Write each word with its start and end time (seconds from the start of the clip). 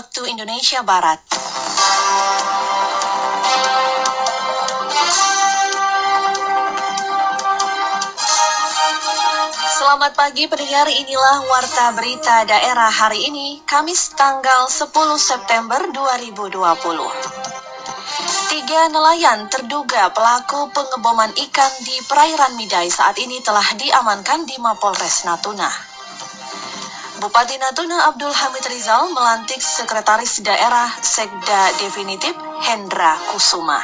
waktu 0.00 0.32
Indonesia 0.32 0.80
Barat. 0.80 1.20
Selamat 9.76 10.16
pagi 10.16 10.48
pendengar, 10.48 10.88
inilah 10.88 11.44
Warta 11.44 11.92
Berita 11.92 12.48
Daerah 12.48 12.88
hari 12.88 13.28
ini, 13.28 13.60
Kamis 13.68 14.16
tanggal 14.16 14.72
10 14.72 14.88
September 15.20 15.84
2020. 15.92 16.48
Tiga 18.48 18.88
nelayan 18.88 19.52
terduga 19.52 20.08
pelaku 20.16 20.72
pengeboman 20.72 21.28
ikan 21.36 21.72
di 21.84 22.00
perairan 22.08 22.56
Midai 22.56 22.88
saat 22.88 23.20
ini 23.20 23.44
telah 23.44 23.68
diamankan 23.76 24.48
di 24.48 24.56
Mapolres 24.56 25.28
Natuna. 25.28 25.89
Bupati 27.20 27.60
Natuna 27.60 28.08
Abdul 28.08 28.32
Hamid 28.32 28.64
Rizal 28.64 29.12
melantik 29.12 29.60
Sekretaris 29.60 30.40
Daerah 30.40 30.88
Sekda 31.04 31.68
Definitif 31.76 32.32
Hendra 32.64 33.12
Kusuma. 33.28 33.76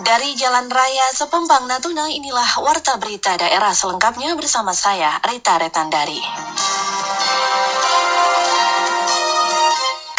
Dari 0.00 0.32
Jalan 0.32 0.72
Raya 0.72 1.12
Sepembang 1.12 1.68
Natuna 1.68 2.08
inilah 2.08 2.56
Warta 2.56 2.96
Berita 2.96 3.36
Daerah 3.36 3.76
selengkapnya 3.76 4.32
bersama 4.32 4.72
saya 4.72 5.12
Rita 5.20 5.60
Retandari. 5.60 6.71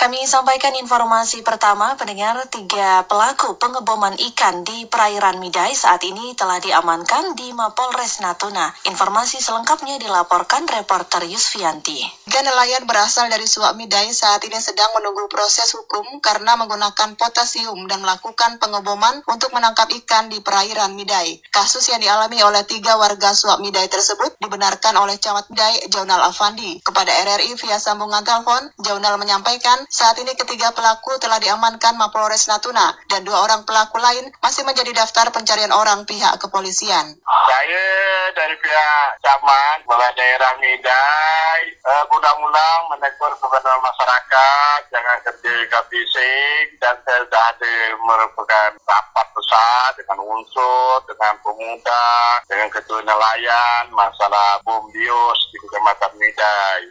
Kami 0.03 0.27
sampaikan 0.27 0.75
informasi 0.75 1.48
pertama, 1.48 1.95
pendengar 1.95 2.35
tiga 2.52 3.07
pelaku 3.07 3.55
pengeboman 3.55 4.11
ikan 4.36 4.67
di 4.67 4.83
perairan 4.83 5.39
Midai 5.39 5.72
saat 5.80 6.03
ini 6.03 6.36
telah 6.36 6.59
diamankan 6.59 7.39
di 7.39 7.55
Mapolres 7.55 8.19
Natuna. 8.19 8.67
Informasi 8.83 9.39
selengkapnya 9.39 10.03
dilaporkan 10.03 10.67
reporter 10.67 11.23
Yusfianti. 11.23 12.03
Tiga 12.28 12.44
nelayan 12.44 12.83
berasal 12.83 13.31
dari 13.31 13.47
Suak 13.47 13.80
Midai 13.80 14.11
saat 14.11 14.44
ini 14.44 14.59
sedang 14.59 14.91
menunggu 14.91 15.31
proses 15.31 15.72
hukum 15.72 16.19
karena 16.19 16.59
menggunakan 16.59 17.16
potasium 17.16 17.88
dan 17.88 18.03
melakukan 18.03 18.59
pengeboman 18.59 19.23
untuk 19.31 19.56
menangkap 19.56 19.88
ikan 20.03 20.28
di 20.28 20.44
perairan 20.44 21.00
Midai. 21.00 21.39
Kasus 21.47 21.88
yang 21.88 22.03
dialami 22.03 22.44
oleh 22.44 22.67
tiga 22.67 23.00
warga 23.00 23.31
Suak 23.31 23.63
Midai 23.63 23.88
tersebut 23.88 24.35
dibenarkan 24.44 25.00
oleh 25.00 25.16
Camat 25.16 25.47
Midai, 25.47 25.88
Jaunal 25.88 26.28
Afandi. 26.28 26.83
Kepada 26.83 27.08
RRI 27.23 27.56
via 27.56 27.80
sambungan 27.80 28.28
telepon, 28.28 28.67
Jaunal 28.83 29.16
menyampaikan 29.16 29.80
saat 29.94 30.17
ini 30.17 30.33
ketiga 30.33 30.73
pelaku 30.73 31.22
telah 31.22 31.38
diamankan 31.38 31.94
Mapolres 32.02 32.49
Natuna 32.49 32.97
dan 33.13 33.22
dua 33.22 33.45
orang 33.45 33.61
pelaku 33.61 34.02
lain 34.02 34.25
masih 34.41 34.66
menjadi 34.66 34.89
daftar 34.89 35.30
pencarian 35.30 35.69
orang 35.69 36.09
pihak 36.09 36.33
kepolisian. 36.41 37.13
Saya 37.45 37.85
dari 38.33 38.58
pihak 38.58 39.22
Camat, 39.22 39.85
Kepala 39.85 40.09
Daerah 40.17 40.58
Midai, 40.58 41.61
eh, 41.77 42.03
mudah-mudahan 42.09 42.89
menegur 42.89 43.38
kepada 43.38 43.77
masyarakat, 43.77 44.80
jangan 44.89 45.17
kerja 45.30 45.80
fisik, 45.94 46.66
dan 46.81 46.97
saya 47.05 47.22
sudah 47.30 47.44
ada 47.53 47.75
merupakan 48.02 48.69
rapat 48.89 49.28
besar 49.38 49.94
dengan 49.94 50.25
unsur, 50.25 51.05
dengan 51.05 51.38
pemuda, 51.45 52.41
dengan 52.50 52.67
ketua 52.73 52.97
nelayan, 53.05 53.94
masalah 53.94 54.57
bom 54.66 54.89
bios 54.89 55.39
di 55.53 55.57
Kecamatan 55.61 56.17
Midai. 56.17 56.81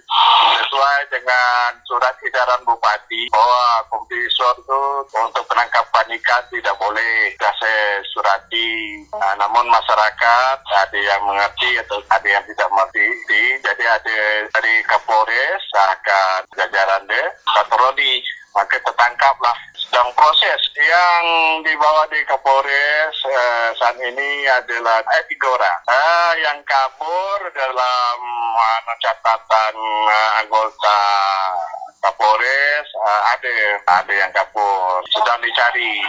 Sesuai 0.62 0.98
dengan 1.11 1.83
surat 1.91 2.14
edaran 2.22 2.62
Bupati 2.62 2.92
Bupati 2.93 3.25
bahwa 3.33 3.65
kompresor 3.89 4.53
itu 4.61 4.81
untuk 5.17 5.48
penangkapan 5.48 6.12
ikan 6.12 6.45
tidak 6.53 6.77
boleh 6.77 7.33
kasih 7.41 8.05
surati. 8.12 9.01
Nah, 9.17 9.33
namun 9.41 9.65
masyarakat 9.73 10.57
ada 10.61 10.99
yang 11.00 11.25
mengerti 11.25 11.81
atau 11.81 12.05
ada 12.12 12.28
yang 12.28 12.44
tidak 12.44 12.69
mengerti. 12.69 13.56
Jadi 13.65 13.84
ada 13.89 14.19
dari 14.53 14.75
Kapolres, 14.84 15.65
akan 15.72 16.44
jajaran 16.53 17.09
deh, 17.09 17.28
patroli 17.49 18.21
maka 18.53 18.77
tertangkaplah 18.84 19.56
sedang 19.81 20.12
proses 20.12 20.61
yang 20.77 21.25
dibawa 21.65 22.05
di 22.12 22.21
Kapolres 22.28 23.16
eh, 23.25 23.69
saat 23.81 23.97
ini 23.97 24.45
adalah 24.53 25.00
eh, 25.00 25.25
tiga 25.33 25.49
orang 25.49 25.81
eh, 25.89 26.33
yang 26.45 26.61
kabur 26.69 27.41
dalam 27.56 28.19
uh, 28.61 28.97
catatan 29.00 29.75
uh, 30.05 30.31
anggota 30.45 31.00
Kapolres 32.03 32.87
uh, 32.99 33.21
ada 33.31 33.53
ada 34.03 34.13
yang 34.13 34.31
kabur 34.35 35.01
sedang 35.15 35.39
dicari. 35.39 36.03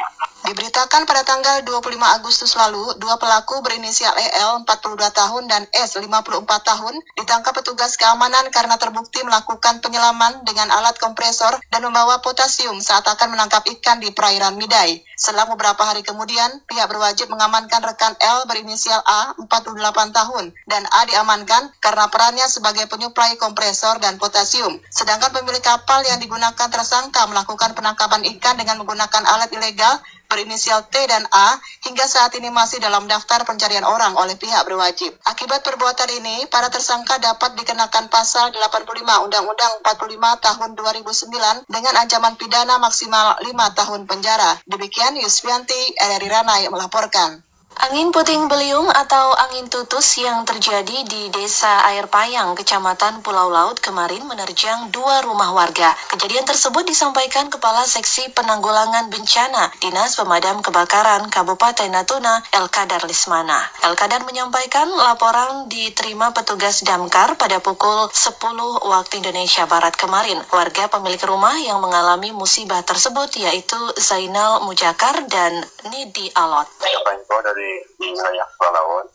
Diberitakan 0.44 1.08
pada 1.08 1.24
tanggal 1.24 1.64
25 1.64 2.20
Agustus 2.20 2.52
lalu, 2.59 3.00
dua 3.00 3.16
pelaku 3.16 3.64
berinisial 3.64 4.12
EL 4.12 4.68
42 4.68 5.00
tahun 5.16 5.48
dan 5.48 5.64
S 5.72 5.96
54 5.96 6.12
tahun 6.44 7.00
ditangkap 7.16 7.64
petugas 7.64 7.96
keamanan 7.96 8.52
karena 8.52 8.76
terbukti 8.76 9.24
melakukan 9.24 9.80
penyelaman 9.80 10.44
dengan 10.44 10.68
alat 10.76 11.00
kompresor 11.00 11.64
dan 11.72 11.88
membawa 11.88 12.20
potasium 12.20 12.84
saat 12.84 13.08
akan 13.08 13.40
menangkap 13.40 13.64
ikan 13.80 14.04
di 14.04 14.12
perairan 14.12 14.59
Midai. 14.59 15.00
Setelah 15.16 15.48
beberapa 15.48 15.80
hari 15.88 16.04
kemudian, 16.04 16.60
pihak 16.68 16.92
berwajib 16.92 17.31
mengamankan 17.31 17.80
rekan 17.80 18.12
L 18.20 18.44
berinisial 18.44 19.00
A 19.00 19.31
48 19.40 19.80
tahun 20.12 20.52
dan 20.68 20.84
A 20.92 21.08
diamankan 21.08 21.72
karena 21.80 22.12
perannya 22.12 22.52
sebagai 22.52 22.92
penyuplai 22.92 23.40
kompresor 23.40 24.04
dan 24.04 24.20
potasium. 24.20 24.75
Sedangkan 24.92 25.31
pemilik 25.31 25.64
kapal 25.64 26.04
yang 26.04 26.20
digunakan 26.20 26.68
tersangka 26.68 27.24
melakukan 27.31 27.72
penangkapan 27.72 28.28
ikan 28.36 28.60
dengan 28.60 28.84
menggunakan 28.84 29.24
alat 29.24 29.48
ilegal 29.56 30.04
berinisial 30.33 30.89
T 30.89 30.97
dan 31.05 31.21
A 31.29 31.61
hingga 31.85 32.09
saat 32.09 32.33
ini 32.33 32.49
masih 32.49 32.81
dalam 32.81 33.05
daftar 33.05 33.45
pencarian 33.45 33.85
orang 33.85 34.17
oleh 34.17 34.33
pihak 34.33 34.66
berwajib. 34.66 35.13
Akibat 35.29 35.61
perbuatan 35.61 36.09
ini, 36.09 36.49
para 36.49 36.73
tersangka 36.73 37.21
dapat 37.21 37.53
dikenakan 37.53 38.09
pasal 38.09 38.49
85 38.49 39.29
Undang-Undang 39.29 39.73
45 39.85 40.41
tahun 40.41 40.69
2009 40.73 41.69
dengan 41.69 41.94
ancaman 42.01 42.33
pidana 42.33 42.81
maksimal 42.81 43.38
5 43.45 43.77
tahun 43.77 44.01
penjara. 44.09 44.57
Demikian 44.66 45.21
Yusfianti, 45.21 45.94
RRI 46.01 46.27
Ranai 46.33 46.65
melaporkan. 46.73 47.53
Angin 47.73 48.13
puting 48.13 48.45
beliung 48.45 48.85
atau 48.85 49.34
angin 49.34 49.66
tutus 49.66 50.22
yang 50.22 50.45
terjadi 50.45 51.09
di 51.09 51.34
Desa 51.34 51.89
Air 51.89 52.06
Payang, 52.06 52.53
Kecamatan 52.53 53.25
Pulau 53.25 53.50
Laut 53.50 53.81
kemarin 53.81 54.22
menerjang 54.29 54.94
dua 54.94 55.25
rumah 55.25 55.57
warga. 55.57 55.89
Kejadian 56.13 56.45
tersebut 56.45 56.85
disampaikan 56.85 57.50
Kepala 57.50 57.81
Seksi 57.89 58.29
Penanggulangan 58.38 59.09
Bencana 59.09 59.73
Dinas 59.81 60.13
Pemadam 60.13 60.62
Kebakaran 60.62 61.25
Kabupaten 61.33 61.89
Natuna, 61.89 62.45
Elkadar 62.53 63.01
Lismana. 63.09 63.57
Elkadar 63.81 64.22
menyampaikan 64.22 64.85
laporan 64.94 65.66
diterima 65.66 66.29
petugas 66.29 66.85
damkar 66.85 67.41
pada 67.41 67.57
pukul 67.57 68.06
10 68.06 68.38
waktu 68.85 69.13
Indonesia 69.17 69.66
Barat 69.66 69.97
kemarin. 69.97 70.38
Warga 70.53 70.94
pemilik 70.94 71.22
rumah 71.25 71.57
yang 71.57 71.81
mengalami 71.81 72.29
musibah 72.38 72.85
tersebut 72.85 73.33
yaitu 73.41 73.81
Zainal 73.97 74.62
Mujakar 74.62 75.25
dan 75.25 75.66
Nidi 75.89 76.29
Alot. 76.38 76.69
dari 77.44 77.62
di 77.63 78.12
wilayah 78.12 78.47
Laut 78.59 79.07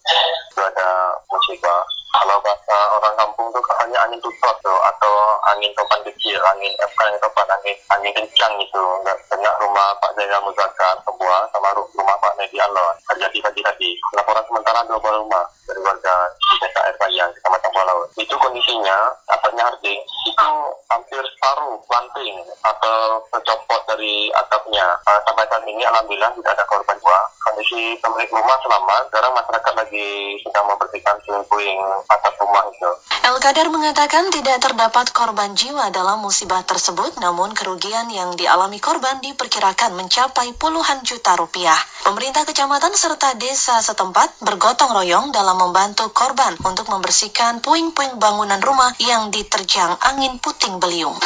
itu 0.48 0.60
ada 0.64 0.88
musibah. 1.28 1.84
Kalau 2.09 2.41
bahasa 2.41 2.76
orang 2.97 3.14
kampung 3.20 3.53
tuh 3.53 3.60
hanya 3.84 4.00
angin 4.09 4.16
tutup 4.25 4.56
tuh 4.64 4.78
atau 4.81 5.12
angin 5.53 5.69
topan 5.76 6.00
kecil 6.09 6.41
angin 6.41 6.72
eh, 6.72 6.91
angin 7.04 7.20
topan 7.20 7.44
angin 7.53 7.76
angin 7.92 8.12
kencang 8.16 8.53
gitu. 8.56 8.84
Nggak 9.04 9.19
kena 9.28 9.53
rumah 9.60 9.92
Pak 10.00 10.16
Zainal 10.16 10.41
Muzakar 10.41 10.97
sebuah 11.04 11.41
sama 11.53 11.69
rumah 11.76 12.16
Pak 12.16 12.32
Nedi 12.41 12.56
Alon 12.56 12.97
terjadi 13.12 13.50
tadi 13.50 13.60
tadi. 13.60 13.91
Laporan 14.16 14.44
sementara 14.48 14.80
dua 14.88 14.97
buah 14.97 15.20
rumah 15.20 15.44
dari 15.69 15.80
warga 15.84 16.15
di 16.32 16.54
desa 16.65 16.80
Air 16.88 16.97
Payang 16.97 17.30
Kecamatan 17.36 17.72
Laut 17.76 18.09
itu 18.16 18.34
kondisinya 18.41 18.98
atapnya 19.28 19.69
harding. 19.69 20.00
Itu 20.25 20.48
hampir 20.88 21.20
separuh 21.20 21.76
banting 21.91 22.41
atau 22.65 23.20
tercopot 23.36 23.83
dari 23.84 24.33
atapnya. 24.33 24.86
Uh, 25.04 25.21
sampai 25.28 25.45
saat 25.50 25.65
ini 25.68 25.83
alhamdulillah 25.84 26.33
tidak 26.41 26.53
ada 26.56 26.65
korban 26.68 26.97
jiwa 27.09 27.21
kondisi 27.59 27.99
pemilik 27.99 28.31
rumah 28.31 28.55
selamat 28.63 29.10
sekarang 29.10 29.34
masyarakat 29.34 29.75
lagi 29.75 30.10
sedang 30.47 30.71
membersihkan 30.71 31.16
puing-puing 31.27 31.78
atap 32.07 32.34
rumah 32.39 32.63
itu 32.71 32.91
El 33.27 33.37
Kadar 33.43 33.66
mengatakan 33.75 34.31
tidak 34.31 34.63
terdapat 34.63 35.10
korban 35.10 35.59
jiwa 35.59 35.91
dalam 35.91 36.22
musibah 36.22 36.63
tersebut, 36.63 37.19
namun 37.19 37.51
kerugian 37.53 38.07
yang 38.15 38.39
dialami 38.39 38.78
korban 38.78 39.19
diperkirakan 39.21 39.99
mencapai 39.99 40.55
puluhan 40.55 41.03
juta 41.03 41.34
rupiah. 41.34 41.77
Pemerintah 42.07 42.47
kecamatan 42.47 42.95
serta 42.95 43.34
desa 43.34 43.83
setempat 43.83 44.39
bergotong 44.39 44.95
royong 44.95 45.34
dalam 45.34 45.59
membantu 45.59 46.09
korban 46.15 46.55
untuk 46.63 46.89
membersihkan 46.89 47.59
puing-puing 47.59 48.22
bangunan 48.22 48.63
rumah 48.63 48.95
yang 49.03 49.28
diterjang 49.34 49.99
angin 49.99 50.39
puting 50.41 50.78
beliung. 50.78 51.19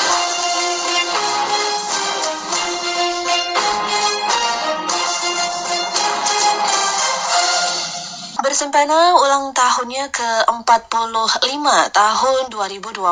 Sempena 8.63 9.19
ulang 9.19 9.51
tahunnya 9.59 10.15
ke-45 10.15 11.67
tahun 11.91 12.43
2020, 12.47 13.03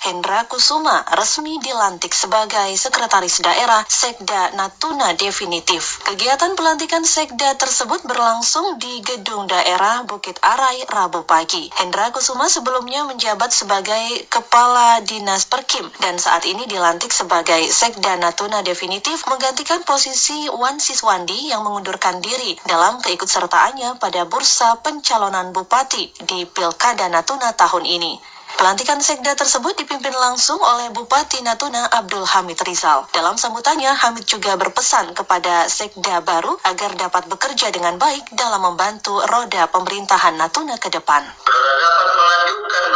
Hendra 0.00 0.48
Kusuma 0.48 1.04
resmi 1.12 1.60
dilantik 1.60 2.16
sebagai 2.16 2.72
Sekretaris 2.72 3.44
Daerah 3.44 3.84
Sekda 3.84 4.56
Natuna 4.56 5.12
Definitif. 5.12 6.00
Kegiatan 6.08 6.56
pelantikan 6.56 7.04
Sekda 7.04 7.52
tersebut 7.52 8.00
berlangsung 8.08 8.80
di 8.80 9.04
Gedung 9.04 9.44
Daerah 9.44 10.08
Bukit 10.08 10.40
Arai 10.40 10.88
Rabu 10.88 11.28
pagi. 11.28 11.68
Hendra 11.76 12.08
Kusuma 12.08 12.48
sebelumnya 12.48 13.04
menjabat 13.04 13.52
sebagai 13.52 14.24
Kepala 14.32 15.04
Dinas 15.04 15.44
Perkim 15.44 15.84
dan 16.00 16.16
saat 16.16 16.48
ini 16.48 16.64
dilantik 16.64 17.12
sebagai 17.12 17.60
Sekda 17.68 18.16
Natuna 18.16 18.64
Definitif 18.64 19.28
menggantikan 19.28 19.84
posisi 19.84 20.48
Wan 20.48 20.80
Siswandi 20.80 21.52
yang 21.52 21.60
mengundurkan 21.60 22.24
diri 22.24 22.56
dalam 22.64 23.04
keikutsertaannya 23.04 24.00
pada 24.00 24.24
bursa 24.24 24.80
pencalonan 24.94 25.50
bupati 25.50 26.06
di 26.22 26.46
Pilkada 26.46 27.10
Natuna 27.10 27.50
tahun 27.50 27.82
ini. 27.82 28.14
Pelantikan 28.54 29.02
sekda 29.02 29.34
tersebut 29.34 29.74
dipimpin 29.74 30.14
langsung 30.14 30.62
oleh 30.62 30.94
Bupati 30.94 31.42
Natuna 31.42 31.90
Abdul 31.90 32.22
Hamid 32.22 32.62
Rizal. 32.62 33.02
Dalam 33.10 33.34
sambutannya, 33.34 33.90
Hamid 33.90 34.30
juga 34.30 34.54
berpesan 34.54 35.10
kepada 35.10 35.66
sekda 35.66 36.22
baru 36.22 36.54
agar 36.62 36.94
dapat 36.94 37.26
bekerja 37.26 37.74
dengan 37.74 37.98
baik 37.98 38.30
dalam 38.38 38.62
membantu 38.62 39.18
roda 39.26 39.66
pemerintahan 39.66 40.38
Natuna 40.38 40.78
ke 40.78 40.86
depan. 40.86 41.26
dapat 41.26 42.08
melanjutkan 42.14 42.86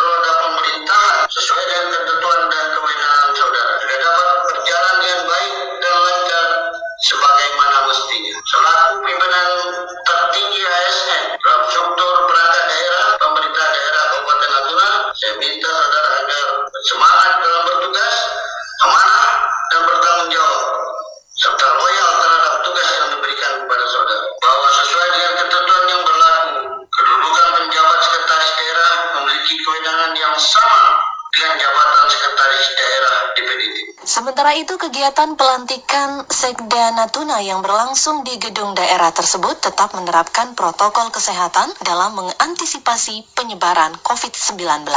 Sementara 34.48 34.64
itu, 34.64 34.80
kegiatan 34.80 35.30
pelantikan 35.36 36.24
Sekda 36.24 36.96
Natuna 36.96 37.44
yang 37.44 37.60
berlangsung 37.60 38.24
di 38.24 38.40
gedung 38.40 38.72
daerah 38.72 39.12
tersebut 39.12 39.60
tetap 39.60 39.92
menerapkan 39.92 40.56
protokol 40.56 41.12
kesehatan 41.12 41.68
dalam 41.84 42.16
mengantisipasi 42.16 43.28
penyebaran 43.36 43.92
COVID-19. 44.00 44.88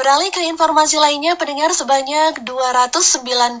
Beralih 0.00 0.32
ke 0.32 0.40
informasi 0.48 0.96
lainnya, 0.96 1.36
pendengar 1.36 1.76
sebanyak 1.76 2.40
293 2.48 3.60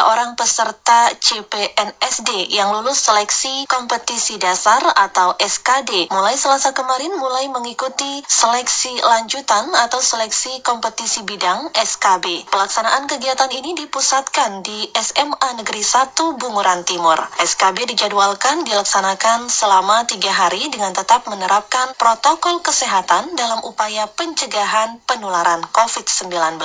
orang 0.00 0.32
peserta 0.32 1.12
CPNSD 1.12 2.48
yang 2.48 2.72
lulus 2.72 3.04
seleksi 3.04 3.68
kompetisi 3.68 4.40
dasar 4.40 4.80
atau 4.96 5.36
SKD 5.36 6.08
mulai 6.08 6.32
Selasa 6.32 6.72
kemarin 6.72 7.12
mulai 7.20 7.52
mengikuti 7.52 8.24
seleksi 8.24 9.04
lanjutan 9.04 9.68
atau 9.84 10.00
seleksi 10.00 10.64
kompetisi 10.64 11.28
bidang 11.28 11.68
SKB. 11.76 12.48
Pelaksanaan 12.48 13.04
kegiatan 13.04 13.52
ini 13.52 13.76
dipusatkan 13.76 14.64
di 14.64 14.88
SMA 14.96 15.60
Negeri 15.60 15.84
1 15.84 16.40
Bunguran 16.40 16.88
Timur. 16.88 17.20
SKB 17.36 17.92
dijadwalkan 17.92 18.64
dilaksanakan 18.64 19.52
selama 19.52 20.08
tiga 20.08 20.32
hari 20.32 20.72
dengan 20.72 20.96
tetap 20.96 21.28
menerapkan 21.28 21.92
protokol 22.00 22.64
kesehatan 22.64 23.36
dalam 23.36 23.60
upaya 23.60 24.08
pencegahan 24.08 25.04
penularan 25.04 25.65
COVID-19. 25.72 26.58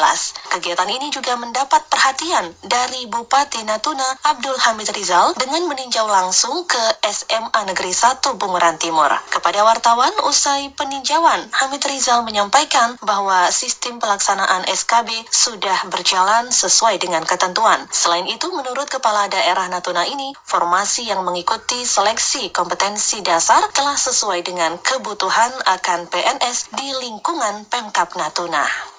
Kegiatan 0.52 0.90
ini 0.90 1.08
juga 1.10 1.38
mendapat 1.40 1.88
perhatian 1.88 2.52
dari 2.66 3.08
Bupati 3.08 3.64
Natuna 3.64 4.06
Abdul 4.28 4.58
Hamid 4.58 4.92
Rizal 4.92 5.34
dengan 5.40 5.66
meninjau 5.70 6.06
langsung 6.10 6.68
ke 6.68 6.84
SMA 7.08 7.62
Negeri 7.72 7.94
1 7.96 8.22
Bunguran 8.36 8.76
Timur. 8.82 9.10
Kepada 9.32 9.64
wartawan 9.64 10.12
usai 10.28 10.74
peninjauan, 10.76 11.48
Hamid 11.56 11.84
Rizal 11.88 12.28
menyampaikan 12.28 13.00
bahwa 13.02 13.48
sistem 13.50 13.98
pelaksanaan 14.02 14.68
SKB 14.68 15.10
sudah 15.32 15.88
berjalan 15.88 16.52
sesuai 16.52 17.00
dengan 17.00 17.24
ketentuan. 17.24 17.88
Selain 17.94 18.28
itu, 18.28 18.52
menurut 18.52 18.92
Kepala 18.92 19.32
Daerah 19.32 19.72
Natuna 19.72 20.04
ini, 20.04 20.36
formasi 20.44 21.08
yang 21.08 21.24
mengikuti 21.24 21.88
seleksi 21.88 22.52
kompetensi 22.52 23.24
dasar 23.24 23.64
telah 23.72 23.96
sesuai 23.96 24.44
dengan 24.44 24.76
kebutuhan 24.82 25.52
akan 25.66 26.12
PNS 26.12 26.76
di 26.76 26.88
lingkungan 27.00 27.64
Pemkap 27.72 28.14
Natuna. 28.20 28.91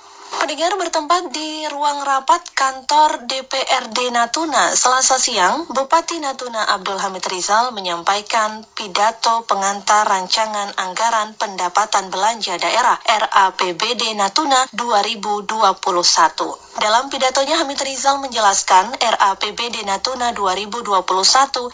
Pendengar 0.42 0.74
bertempat 0.74 1.30
di 1.30 1.70
ruang 1.70 2.02
rapat 2.02 2.42
kantor 2.50 3.30
DPRD 3.30 4.10
Natuna 4.10 4.74
Selasa 4.74 5.14
siang, 5.14 5.70
Bupati 5.70 6.18
Natuna 6.18 6.66
Abdul 6.66 6.98
Hamid 6.98 7.22
Rizal 7.30 7.70
menyampaikan 7.70 8.66
pidato 8.74 9.46
pengantar 9.46 10.02
rancangan 10.02 10.74
anggaran 10.74 11.38
pendapatan 11.38 12.10
belanja 12.10 12.58
daerah 12.58 12.98
RAPBD 13.06 14.18
Natuna 14.18 14.66
2021. 14.74 16.71
Dalam 16.72 17.12
pidatonya 17.12 17.60
Hamid 17.60 17.84
Rizal 17.84 18.16
menjelaskan 18.24 18.96
RAPBD 18.96 19.84
Natuna 19.84 20.32
2021 20.32 21.04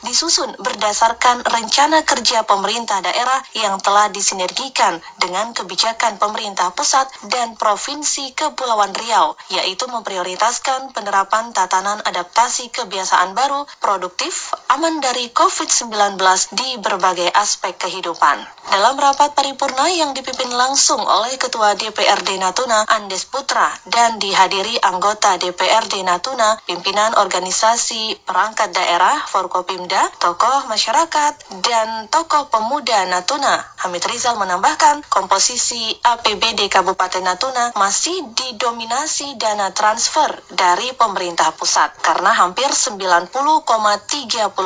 disusun 0.02 0.50
berdasarkan 0.58 1.46
rencana 1.46 2.02
kerja 2.02 2.42
pemerintah 2.42 2.98
daerah 2.98 3.38
yang 3.54 3.78
telah 3.78 4.10
disinergikan 4.10 4.98
dengan 5.22 5.54
kebijakan 5.54 6.18
pemerintah 6.18 6.74
pusat 6.74 7.06
dan 7.30 7.54
provinsi 7.54 8.34
Kepulauan 8.34 8.90
Riau, 8.90 9.38
yaitu 9.54 9.86
memprioritaskan 9.86 10.90
penerapan 10.90 11.54
tatanan 11.54 12.02
adaptasi 12.02 12.74
kebiasaan 12.74 13.38
baru, 13.38 13.70
produktif, 13.78 14.50
aman 14.66 14.98
dari 14.98 15.30
COVID-19 15.30 16.18
di 16.58 16.68
berbagai 16.82 17.30
aspek 17.38 17.78
kehidupan. 17.78 18.42
Dalam 18.68 18.98
rapat 18.98 19.32
paripurna 19.32 19.88
yang 19.94 20.10
dipimpin 20.12 20.50
langsung 20.52 21.00
oleh 21.00 21.38
Ketua 21.38 21.78
DPRD 21.78 22.36
Natuna, 22.42 22.84
Andes 22.84 23.24
Putra, 23.24 23.70
dan 23.88 24.20
dihadiri 24.20 24.76
anggota 24.88 25.36
DPRD 25.36 26.00
Natuna, 26.00 26.56
pimpinan 26.64 27.12
organisasi 27.20 28.24
perangkat 28.24 28.72
daerah, 28.72 29.20
Forkopimda, 29.28 30.08
tokoh 30.16 30.64
masyarakat, 30.72 31.60
dan 31.60 32.08
tokoh 32.08 32.48
pemuda 32.48 33.04
Natuna. 33.04 33.60
Hamid 33.84 34.00
Rizal 34.08 34.40
menambahkan, 34.40 35.04
komposisi 35.12 35.92
APBD 36.00 36.72
Kabupaten 36.72 37.20
Natuna 37.20 37.76
masih 37.76 38.32
didominasi 38.32 39.36
dana 39.36 39.76
transfer 39.76 40.32
dari 40.56 40.96
pemerintah 40.96 41.52
pusat, 41.52 41.92
karena 42.00 42.32
hampir 42.32 42.72
90,30 42.72 43.28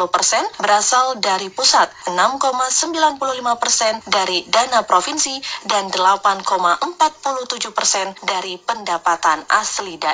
persen 0.07 0.45
berasal 0.62 1.19
dari 1.19 1.50
pusat, 1.50 1.91
6,95 2.07 3.19
persen 3.59 3.99
dari 4.07 4.47
dana 4.47 4.87
provinsi, 4.87 5.35
dan 5.67 5.91
8,47 5.91 7.75
persen 7.75 8.14
dari 8.23 8.55
pendapatan 8.62 9.43
asli 9.50 9.99
daerah. 9.99 10.12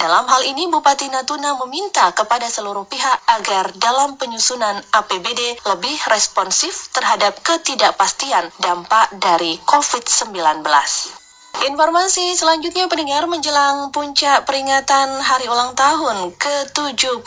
Dalam 0.00 0.24
hal 0.24 0.42
ini, 0.48 0.64
Bupati 0.72 1.12
Natuna 1.12 1.60
meminta 1.60 2.08
kepada 2.16 2.48
seluruh 2.48 2.88
pihak 2.88 3.20
agar 3.28 3.68
dalam 3.76 4.16
penyusunan 4.16 4.80
APBD 4.96 5.60
lebih 5.60 5.96
responsif 6.08 6.88
terhadap 6.96 7.36
ketidakpastian 7.44 8.48
dampak 8.64 9.12
dari 9.20 9.60
COVID-19. 9.68 11.19
Informasi 11.50 12.38
selanjutnya 12.38 12.86
pendengar 12.86 13.26
menjelang 13.26 13.90
puncak 13.90 14.46
peringatan 14.46 15.18
hari 15.18 15.50
ulang 15.50 15.74
tahun 15.74 16.30
ke-75 16.38 17.26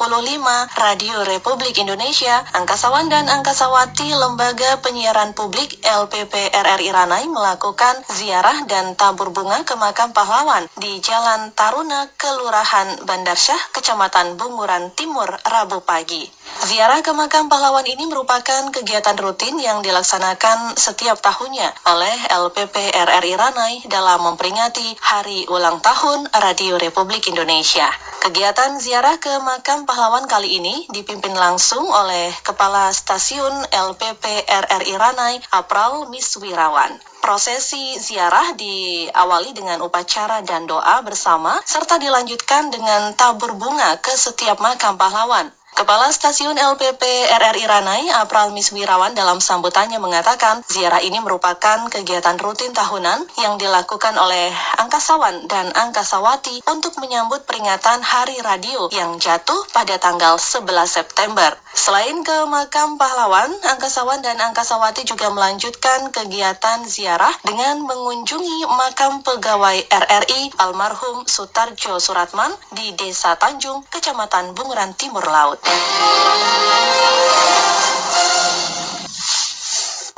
Radio 0.80 1.28
Republik 1.28 1.76
Indonesia, 1.76 2.40
Angkasawan 2.56 3.12
dan 3.12 3.28
Angkasawati 3.28 4.16
Lembaga 4.16 4.80
Penyiaran 4.80 5.36
Publik 5.36 5.76
LPP 5.84 6.56
RRI 6.56 6.90
Ranai 6.96 7.28
melakukan 7.28 8.00
ziarah 8.16 8.64
dan 8.64 8.96
tabur 8.96 9.28
bunga 9.36 9.68
ke 9.68 9.76
makam 9.76 10.16
pahlawan 10.16 10.72
di 10.80 11.04
Jalan 11.04 11.52
Taruna, 11.52 12.08
Kelurahan 12.16 13.04
Bandar 13.04 13.36
Syah, 13.36 13.60
Kecamatan 13.76 14.40
Bunguran 14.40 14.96
Timur, 14.96 15.28
Rabu 15.44 15.84
pagi. 15.84 16.24
Ziarah 16.64 17.04
ke 17.04 17.12
makam 17.12 17.52
pahlawan 17.52 17.84
ini 17.84 18.08
merupakan 18.08 18.72
kegiatan 18.72 19.20
rutin 19.20 19.60
yang 19.60 19.84
dilaksanakan 19.84 20.80
setiap 20.80 21.20
tahunnya 21.20 21.76
oleh 21.92 22.16
LPP 22.32 22.94
RRI 22.94 23.34
Ranai 23.36 23.76
dalam 23.92 24.13
memperingati 24.20 24.98
Hari 25.00 25.50
Ulang 25.50 25.80
Tahun 25.80 26.30
Radio 26.38 26.78
Republik 26.78 27.30
Indonesia. 27.32 27.88
Kegiatan 28.24 28.80
ziarah 28.80 29.20
ke 29.20 29.32
makam 29.44 29.84
pahlawan 29.84 30.30
kali 30.30 30.60
ini 30.60 30.88
dipimpin 30.92 31.36
langsung 31.36 31.84
oleh 31.84 32.32
Kepala 32.46 32.90
Stasiun 32.94 33.52
LPP 33.72 34.48
RRI 34.48 34.94
Ranai, 34.96 35.36
Apral 35.52 36.08
Miswirawan. 36.08 36.96
Prosesi 37.24 37.96
ziarah 38.00 38.52
diawali 38.56 39.56
dengan 39.56 39.80
upacara 39.80 40.44
dan 40.44 40.68
doa 40.68 41.00
bersama 41.04 41.56
serta 41.64 41.96
dilanjutkan 41.96 42.68
dengan 42.68 43.16
tabur 43.16 43.56
bunga 43.56 43.96
ke 44.04 44.12
setiap 44.12 44.60
makam 44.60 45.00
pahlawan. 45.00 45.48
Kepala 45.74 46.14
Stasiun 46.14 46.54
LPP 46.54 47.02
RRI 47.34 47.66
Ranai, 47.66 48.06
Apral 48.14 48.54
Miswirawan 48.54 49.18
dalam 49.18 49.42
sambutannya 49.42 49.98
mengatakan 49.98 50.62
ziarah 50.70 51.02
ini 51.02 51.18
merupakan 51.18 51.90
kegiatan 51.90 52.38
rutin 52.38 52.78
tahunan 52.78 53.26
yang 53.42 53.58
dilakukan 53.58 54.14
oleh 54.14 54.54
angkasawan 54.78 55.50
dan 55.50 55.74
angkasawati 55.74 56.62
untuk 56.70 56.94
menyambut 57.02 57.50
peringatan 57.50 58.06
Hari 58.06 58.38
Radio 58.46 58.94
yang 58.94 59.18
jatuh 59.18 59.66
pada 59.74 59.98
tanggal 59.98 60.38
11 60.38 60.62
September. 60.86 61.58
Selain 61.74 62.22
ke 62.22 62.46
makam 62.46 63.02
pahlawan, 63.02 63.50
angkasawan 63.66 64.22
dan 64.22 64.38
angkasawati 64.38 65.10
juga 65.10 65.34
melanjutkan 65.34 66.14
kegiatan 66.14 66.86
ziarah 66.86 67.34
dengan 67.42 67.82
mengunjungi 67.82 68.70
makam 68.70 69.26
pegawai 69.26 69.82
RRI 69.90 70.54
almarhum 70.62 71.26
Sutarjo 71.26 71.98
Suratman 71.98 72.54
di 72.78 72.94
Desa 72.94 73.34
Tanjung, 73.42 73.82
Kecamatan 73.90 74.54
Bunguran 74.54 74.94
Timur 74.94 75.26
Laut. 75.26 75.58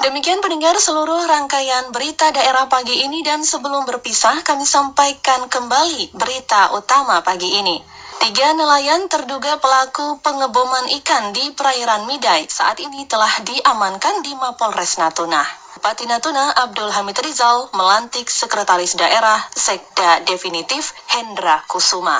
Demikian 0.03 0.43
pendengar 0.43 0.75
seluruh 0.75 1.23
rangkaian 1.23 1.89
berita 1.95 2.35
daerah 2.35 2.67
pagi 2.67 2.99
ini 2.99 3.23
dan 3.23 3.47
sebelum 3.47 3.87
berpisah 3.87 4.43
kami 4.43 4.67
sampaikan 4.67 5.47
kembali 5.47 6.11
berita 6.19 6.75
utama 6.75 7.23
pagi 7.23 7.63
ini. 7.63 7.94
Tiga 8.21 8.55
nelayan 8.55 9.11
terduga 9.11 9.59
pelaku 9.59 10.19
pengeboman 10.23 10.87
ikan 11.01 11.35
di 11.35 11.51
perairan 11.51 12.07
Midai 12.07 12.47
saat 12.47 12.79
ini 12.79 13.03
telah 13.09 13.31
diamankan 13.43 14.23
di 14.23 14.31
Mapolres 14.35 14.97
Natuna. 14.97 15.43
Bupati 15.75 16.09
Natuna 16.09 16.49
Abdul 16.55 16.89
Hamid 16.89 17.19
Rizal 17.21 17.69
melantik 17.77 18.25
Sekretaris 18.25 18.97
Daerah 18.97 19.37
Sekda 19.53 20.25
Definitif 20.25 20.97
Hendra 21.13 21.61
Kusuma. 21.69 22.17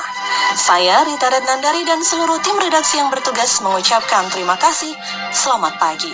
Saya 0.53 1.01
Rita 1.01 1.33
Rednandari 1.33 1.81
dan 1.81 2.03
seluruh 2.05 2.37
tim 2.45 2.61
redaksi 2.61 3.01
yang 3.01 3.09
bertugas 3.09 3.65
mengucapkan 3.65 4.29
terima 4.29 4.53
kasih. 4.61 4.93
Selamat 5.33 5.81
pagi. 5.81 6.13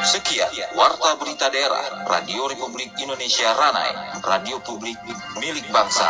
Sekian 0.00 0.48
Warta 0.72 1.16
Berita 1.20 1.52
Daerah 1.52 2.08
Radio 2.08 2.48
Republik 2.48 2.96
Indonesia 2.96 3.52
Ranai, 3.52 4.20
radio 4.24 4.56
publik 4.64 4.96
milik 5.36 5.68
bangsa. 5.68 6.08